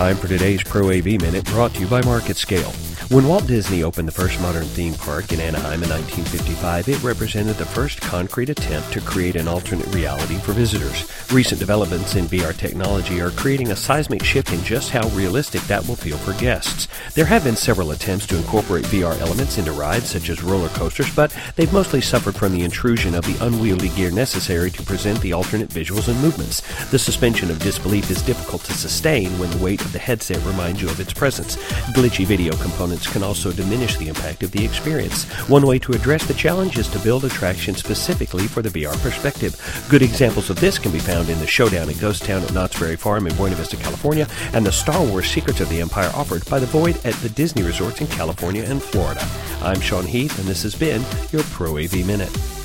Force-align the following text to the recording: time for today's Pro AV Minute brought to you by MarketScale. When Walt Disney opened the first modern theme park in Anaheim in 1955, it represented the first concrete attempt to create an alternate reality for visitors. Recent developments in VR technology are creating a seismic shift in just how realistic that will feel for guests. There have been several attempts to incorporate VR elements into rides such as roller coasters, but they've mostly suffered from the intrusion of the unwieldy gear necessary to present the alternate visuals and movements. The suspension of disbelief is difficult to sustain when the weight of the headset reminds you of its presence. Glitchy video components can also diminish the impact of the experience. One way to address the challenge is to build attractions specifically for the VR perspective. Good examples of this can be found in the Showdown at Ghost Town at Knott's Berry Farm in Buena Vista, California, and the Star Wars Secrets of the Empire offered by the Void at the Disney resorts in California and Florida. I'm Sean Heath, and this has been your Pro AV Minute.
time 0.00 0.16
for 0.16 0.28
today's 0.28 0.62
Pro 0.62 0.88
AV 0.88 1.04
Minute 1.20 1.44
brought 1.44 1.74
to 1.74 1.80
you 1.80 1.86
by 1.86 2.00
MarketScale. 2.00 2.89
When 3.10 3.26
Walt 3.26 3.48
Disney 3.48 3.82
opened 3.82 4.06
the 4.06 4.12
first 4.12 4.40
modern 4.40 4.66
theme 4.66 4.94
park 4.94 5.32
in 5.32 5.40
Anaheim 5.40 5.82
in 5.82 5.90
1955, 5.90 6.88
it 6.88 7.02
represented 7.02 7.56
the 7.56 7.64
first 7.64 8.00
concrete 8.00 8.50
attempt 8.50 8.92
to 8.92 9.00
create 9.00 9.34
an 9.34 9.48
alternate 9.48 9.92
reality 9.92 10.36
for 10.36 10.52
visitors. 10.52 11.10
Recent 11.32 11.58
developments 11.58 12.14
in 12.14 12.26
VR 12.26 12.56
technology 12.56 13.20
are 13.20 13.32
creating 13.32 13.72
a 13.72 13.76
seismic 13.76 14.22
shift 14.22 14.52
in 14.52 14.62
just 14.62 14.90
how 14.90 15.08
realistic 15.08 15.60
that 15.62 15.84
will 15.88 15.96
feel 15.96 16.18
for 16.18 16.40
guests. 16.40 16.86
There 17.14 17.24
have 17.24 17.42
been 17.42 17.56
several 17.56 17.90
attempts 17.90 18.28
to 18.28 18.36
incorporate 18.36 18.84
VR 18.84 19.20
elements 19.20 19.58
into 19.58 19.72
rides 19.72 20.08
such 20.08 20.28
as 20.28 20.44
roller 20.44 20.68
coasters, 20.68 21.12
but 21.12 21.36
they've 21.56 21.72
mostly 21.72 22.00
suffered 22.00 22.36
from 22.36 22.52
the 22.52 22.62
intrusion 22.62 23.16
of 23.16 23.24
the 23.24 23.44
unwieldy 23.44 23.88
gear 23.88 24.12
necessary 24.12 24.70
to 24.70 24.84
present 24.84 25.20
the 25.20 25.32
alternate 25.32 25.70
visuals 25.70 26.06
and 26.06 26.20
movements. 26.20 26.62
The 26.92 26.98
suspension 27.00 27.50
of 27.50 27.58
disbelief 27.58 28.08
is 28.08 28.22
difficult 28.22 28.62
to 28.66 28.72
sustain 28.72 29.36
when 29.40 29.50
the 29.50 29.58
weight 29.58 29.80
of 29.80 29.92
the 29.92 29.98
headset 29.98 30.44
reminds 30.44 30.80
you 30.80 30.88
of 30.88 31.00
its 31.00 31.12
presence. 31.12 31.56
Glitchy 31.96 32.24
video 32.24 32.54
components 32.58 32.99
can 33.06 33.22
also 33.22 33.52
diminish 33.52 33.96
the 33.96 34.08
impact 34.08 34.42
of 34.42 34.50
the 34.50 34.64
experience. 34.64 35.24
One 35.48 35.66
way 35.66 35.78
to 35.80 35.92
address 35.92 36.26
the 36.26 36.34
challenge 36.34 36.78
is 36.78 36.88
to 36.88 36.98
build 36.98 37.24
attractions 37.24 37.78
specifically 37.78 38.46
for 38.46 38.62
the 38.62 38.68
VR 38.68 39.00
perspective. 39.02 39.56
Good 39.88 40.02
examples 40.02 40.50
of 40.50 40.60
this 40.60 40.78
can 40.78 40.92
be 40.92 40.98
found 40.98 41.28
in 41.28 41.38
the 41.38 41.46
Showdown 41.46 41.88
at 41.88 41.98
Ghost 42.00 42.24
Town 42.24 42.42
at 42.42 42.52
Knott's 42.52 42.78
Berry 42.78 42.96
Farm 42.96 43.26
in 43.26 43.34
Buena 43.36 43.56
Vista, 43.56 43.76
California, 43.76 44.26
and 44.52 44.64
the 44.64 44.72
Star 44.72 45.04
Wars 45.04 45.26
Secrets 45.26 45.60
of 45.60 45.68
the 45.68 45.80
Empire 45.80 46.10
offered 46.14 46.44
by 46.48 46.58
the 46.58 46.66
Void 46.66 46.96
at 47.04 47.14
the 47.14 47.28
Disney 47.30 47.62
resorts 47.62 48.00
in 48.00 48.06
California 48.06 48.62
and 48.62 48.82
Florida. 48.82 49.26
I'm 49.62 49.80
Sean 49.80 50.06
Heath, 50.06 50.38
and 50.38 50.48
this 50.48 50.62
has 50.62 50.74
been 50.74 51.04
your 51.32 51.42
Pro 51.44 51.78
AV 51.78 52.06
Minute. 52.06 52.59